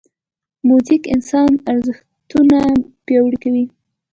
موزیک 0.67 1.03
انساني 1.13 1.57
ارزښتونه 1.71 2.59
پیاوړي 3.05 3.37
کوي. 3.43 3.65